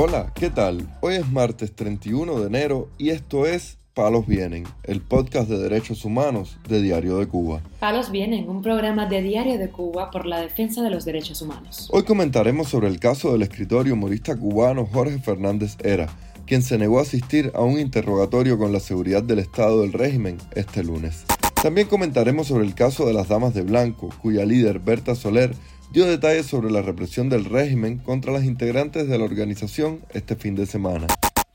[0.00, 0.88] Hola, ¿qué tal?
[1.00, 6.04] Hoy es martes 31 de enero y esto es Palos Vienen, el podcast de derechos
[6.04, 7.62] humanos de Diario de Cuba.
[7.80, 11.88] Palos Vienen, un programa de Diario de Cuba por la defensa de los derechos humanos.
[11.90, 16.06] Hoy comentaremos sobre el caso del escritor y humorista cubano Jorge Fernández Era,
[16.46, 20.38] quien se negó a asistir a un interrogatorio con la seguridad del Estado del régimen
[20.54, 21.24] este lunes.
[21.60, 25.56] También comentaremos sobre el caso de las Damas de Blanco, cuya líder Berta Soler
[25.92, 30.54] dio detalles sobre la represión del régimen contra las integrantes de la organización este fin
[30.54, 31.06] de semana.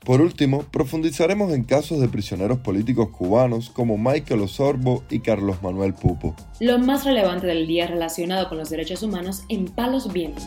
[0.04, 5.94] Por último, profundizaremos en casos de prisioneros políticos cubanos como Michael Osorbo y Carlos Manuel
[5.94, 6.36] Pupo.
[6.60, 10.44] Lo más relevante del día relacionado con los derechos humanos en Palos Vientos.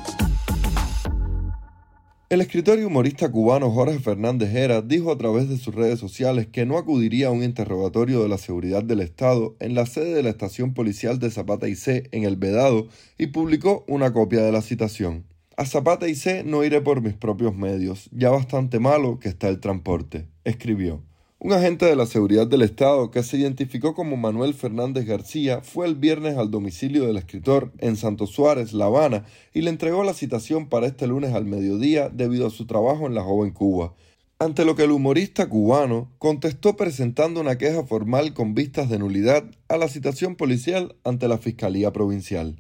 [2.30, 6.46] El escritor y humorista cubano Jorge Fernández Hera dijo a través de sus redes sociales
[6.46, 10.24] que no acudiría a un interrogatorio de la seguridad del Estado en la sede de
[10.24, 14.52] la estación policial de Zapata y C en El Vedado y publicó una copia de
[14.52, 15.24] la citación.
[15.56, 19.48] A Zapata y C no iré por mis propios medios, ya bastante malo que está
[19.48, 21.02] el transporte, escribió.
[21.40, 25.86] Un agente de la seguridad del Estado que se identificó como Manuel Fernández García fue
[25.86, 30.16] el viernes al domicilio del escritor en Santo Suárez, La Habana, y le entregó la
[30.16, 33.94] citación para este lunes al mediodía debido a su trabajo en la joven Cuba.
[34.40, 39.44] Ante lo que el humorista cubano contestó presentando una queja formal con vistas de nulidad
[39.68, 42.58] a la citación policial ante la Fiscalía Provincial.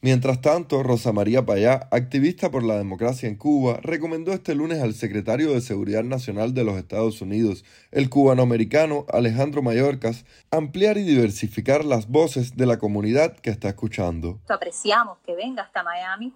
[0.00, 4.94] Mientras tanto, Rosa María Payá, activista por la democracia en Cuba, recomendó este lunes al
[4.94, 11.84] secretario de Seguridad Nacional de los Estados Unidos, el cubanoamericano Alejandro Mayorkas, ampliar y diversificar
[11.84, 14.38] las voces de la comunidad que está escuchando.
[14.48, 16.32] Apreciamos que venga hasta Miami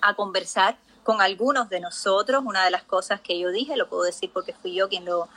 [0.00, 2.42] a conversar con algunos de nosotros.
[2.44, 5.28] Una de las cosas que yo dije, lo puedo decir porque fui yo quien lo,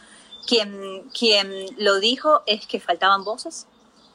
[0.48, 3.68] quien, quien lo dijo, es que faltaban voces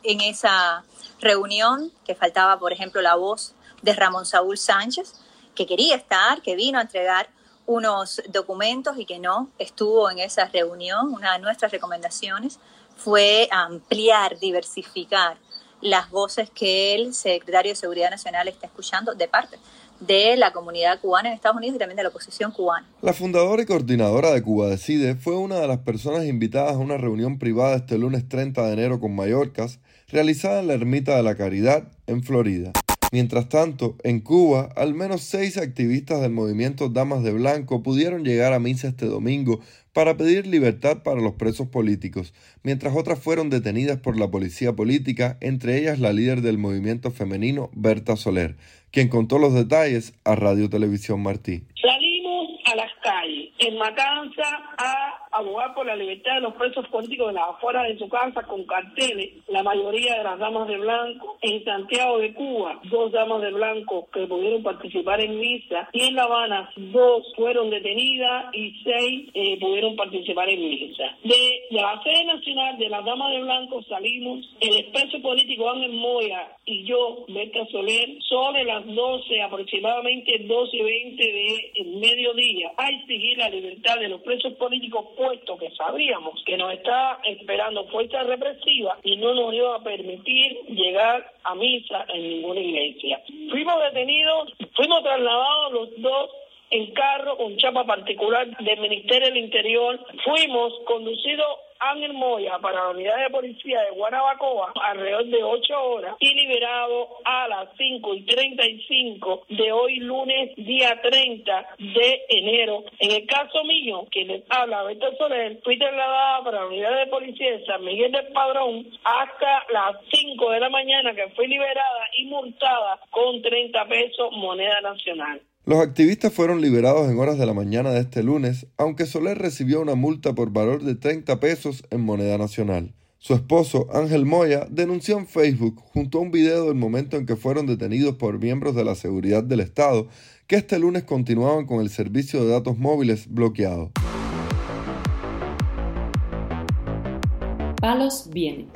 [0.02, 0.84] en esa
[1.20, 5.14] reunión, que faltaba, por ejemplo, la voz de Ramón Saúl Sánchez,
[5.54, 7.28] que quería estar, que vino a entregar
[7.66, 11.12] unos documentos y que no estuvo en esa reunión.
[11.12, 12.58] Una de nuestras recomendaciones
[12.96, 15.38] fue ampliar, diversificar
[15.80, 19.58] las voces que el secretario de Seguridad Nacional está escuchando de parte
[20.00, 22.88] de la comunidad cubana en Estados Unidos y también de la oposición cubana.
[23.02, 26.96] La fundadora y coordinadora de Cuba Decide fue una de las personas invitadas a una
[26.96, 29.78] reunión privada este lunes 30 de enero con Mallorcas,
[30.12, 32.72] realizada en la Ermita de la Caridad, en Florida.
[33.12, 38.52] Mientras tanto, en Cuba, al menos seis activistas del movimiento Damas de Blanco pudieron llegar
[38.52, 39.60] a misa este domingo
[39.92, 42.32] para pedir libertad para los presos políticos,
[42.62, 47.70] mientras otras fueron detenidas por la policía política, entre ellas la líder del movimiento femenino,
[47.72, 48.56] Berta Soler,
[48.92, 51.64] quien contó los detalles a Radio Televisión Martí.
[51.82, 54.42] Salimos a las calles en Matanza
[54.78, 58.42] a abogar por la libertad de los presos políticos de las afueras de su casa
[58.42, 63.42] con carteles, la mayoría de las damas de blanco, en Santiago de Cuba, dos damas
[63.42, 68.82] de blanco que pudieron participar en misa, y en La Habana, dos fueron detenidas y
[68.82, 71.16] seis eh, pudieron participar en misa.
[71.24, 76.56] De, la sede nacional de las damas de blanco salimos el expreso político Ángel Moya
[76.64, 83.38] y yo, Berta Soler, sobre las 12, aproximadamente 12 y 20 de mediodía, a exigir
[83.38, 88.96] la libertad de los presos políticos puesto que sabíamos que nos está esperando fuerza represiva
[89.02, 93.20] y no nos iba a permitir llegar a misa en ninguna iglesia.
[93.50, 96.30] Fuimos detenidos, fuimos trasladados los dos
[96.70, 101.46] en carro con chapa particular del Ministerio del Interior, fuimos conducidos
[101.80, 107.08] Ángel Moya para la unidad de policía de Guanabacoa alrededor de ocho horas y liberado
[107.24, 112.84] a las 5 y 35 de hoy lunes día 30 de enero.
[112.98, 117.06] En el caso mío, que les habla Beto Soler, fui trasladada para la unidad de
[117.06, 122.10] policía de San Miguel del Padrón hasta las 5 de la mañana que fui liberada
[122.18, 125.40] y multada con 30 pesos moneda nacional.
[125.70, 129.80] Los activistas fueron liberados en horas de la mañana de este lunes, aunque Soler recibió
[129.80, 132.92] una multa por valor de 30 pesos en moneda nacional.
[133.18, 137.36] Su esposo, Ángel Moya, denunció en Facebook, junto a un video del momento en que
[137.36, 140.08] fueron detenidos por miembros de la seguridad del Estado,
[140.48, 143.92] que este lunes continuaban con el servicio de datos móviles bloqueado.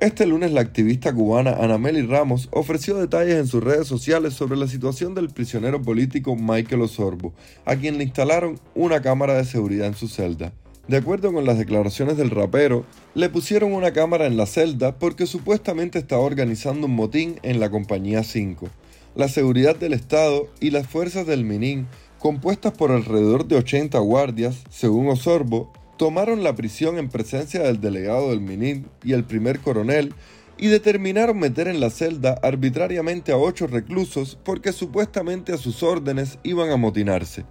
[0.00, 4.66] Este lunes la activista cubana Anameli Ramos ofreció detalles en sus redes sociales sobre la
[4.66, 7.32] situación del prisionero político Michael Osorbo,
[7.64, 10.52] a quien le instalaron una cámara de seguridad en su celda.
[10.88, 12.84] De acuerdo con las declaraciones del rapero,
[13.14, 17.70] le pusieron una cámara en la celda porque supuestamente estaba organizando un motín en la
[17.70, 18.66] compañía 5.
[19.14, 21.86] La seguridad del Estado y las fuerzas del Minin,
[22.18, 28.30] compuestas por alrededor de 80 guardias, según Osorbo, tomaron la prisión en presencia del delegado
[28.30, 30.14] del MINIM y el primer coronel
[30.56, 36.38] y determinaron meter en la celda arbitrariamente a ocho reclusos porque supuestamente a sus órdenes
[36.42, 37.44] iban a motinarse.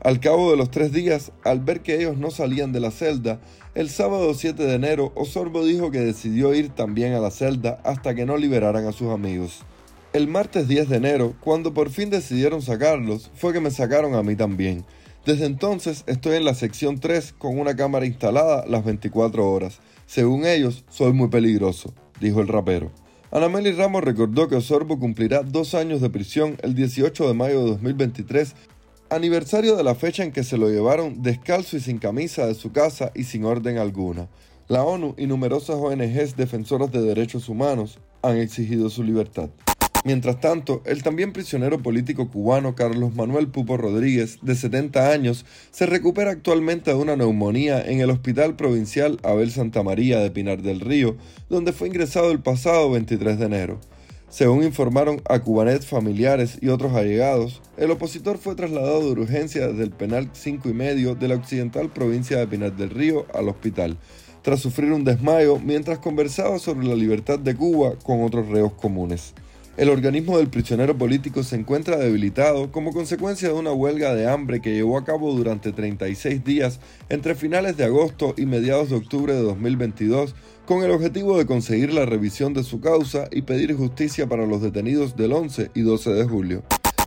[0.00, 3.40] Al cabo de los tres días, al ver que ellos no salían de la celda,
[3.74, 8.14] el sábado 7 de enero, Osorbo dijo que decidió ir también a la celda hasta
[8.14, 9.64] que no liberaran a sus amigos.
[10.12, 14.22] El martes 10 de enero, cuando por fin decidieron sacarlos, fue que me sacaron a
[14.22, 14.84] mí también.
[15.28, 19.78] Desde entonces estoy en la sección 3 con una cámara instalada las 24 horas.
[20.06, 22.90] Según ellos, soy muy peligroso, dijo el rapero.
[23.30, 27.70] Anameli Ramos recordó que Osorbo cumplirá dos años de prisión el 18 de mayo de
[27.72, 28.54] 2023
[29.10, 32.72] aniversario de la fecha en que se lo llevaron descalzo y sin camisa de su
[32.72, 34.30] casa y sin orden alguna.
[34.66, 39.50] La ONU y numerosas ONGs defensoras de derechos humanos han exigido su libertad.
[40.04, 45.86] Mientras tanto, el también prisionero político cubano Carlos Manuel Pupo Rodríguez, de 70 años, se
[45.86, 50.80] recupera actualmente de una neumonía en el Hospital Provincial Abel Santa María de Pinar del
[50.80, 51.16] Río,
[51.50, 53.80] donde fue ingresado el pasado 23 de enero.
[54.30, 59.82] Según informaron a Cubanet familiares y otros allegados, el opositor fue trasladado de urgencia desde
[59.82, 63.98] el penal 5 y medio de la occidental provincia de Pinar del Río al hospital,
[64.42, 69.34] tras sufrir un desmayo mientras conversaba sobre la libertad de Cuba con otros reos comunes.
[69.78, 74.60] El organismo del prisionero político se encuentra debilitado como consecuencia de una huelga de hambre
[74.60, 79.32] que llevó a cabo durante 36 días entre finales de agosto y mediados de octubre
[79.34, 80.34] de 2022
[80.66, 84.62] con el objetivo de conseguir la revisión de su causa y pedir justicia para los
[84.62, 86.64] detenidos del 11 y 12 de julio.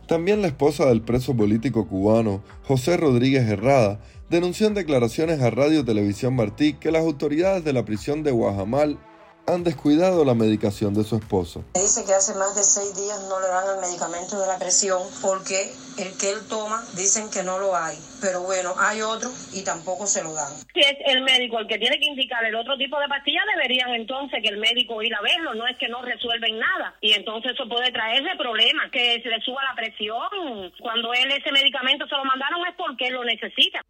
[0.08, 5.84] También la esposa del preso político cubano, José Rodríguez Herrada, denunció en declaraciones a Radio
[5.84, 8.98] Televisión Martí que las autoridades de la prisión de Guajamal
[9.46, 11.64] han descuidado la medicación de su esposo.
[11.74, 15.02] Dice que hace más de seis días no le dan el medicamento de la presión
[15.20, 17.98] porque el que él toma dicen que no lo hay.
[18.20, 20.52] Pero bueno, hay otro y tampoco se lo dan.
[20.72, 23.90] Si es el médico el que tiene que indicar el otro tipo de pastillas, deberían
[23.90, 25.54] entonces que el médico ir a verlo.
[25.54, 26.94] No es que no resuelven nada.
[27.00, 30.72] Y entonces eso puede traerle problemas, que se le suba la presión.
[30.80, 33.82] Cuando él ese medicamento se lo mandaron es porque él lo necesita.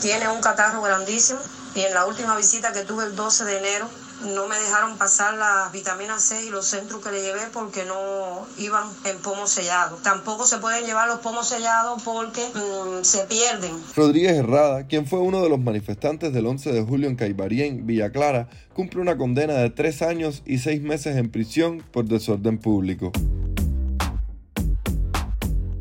[0.00, 1.40] Tiene un catarro grandísimo
[1.74, 3.88] y en la última visita que tuve el 12 de enero
[4.22, 8.46] no me dejaron pasar las vitaminas C y los centros que le llevé porque no
[8.58, 9.96] iban en pomo sellado.
[10.02, 13.72] Tampoco se pueden llevar los pomos sellados porque mm, se pierden.
[13.96, 18.10] Rodríguez Herrada, quien fue uno de los manifestantes del 11 de julio en Caibarien, Villa
[18.10, 23.12] Clara, cumple una condena de tres años y seis meses en prisión por desorden público.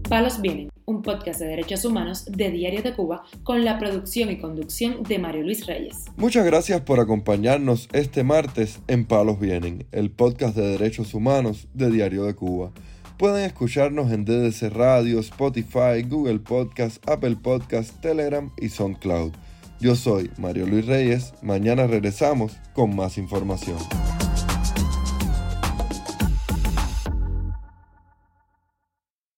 [0.09, 4.39] Palos Vienen, un podcast de derechos humanos de Diario de Cuba con la producción y
[4.39, 6.05] conducción de Mario Luis Reyes.
[6.17, 11.91] Muchas gracias por acompañarnos este martes en Palos Vienen, el podcast de derechos humanos de
[11.91, 12.71] Diario de Cuba.
[13.17, 19.33] Pueden escucharnos en DDC Radio, Spotify, Google Podcast, Apple Podcast, Telegram y SoundCloud.
[19.79, 23.77] Yo soy Mario Luis Reyes, mañana regresamos con más información.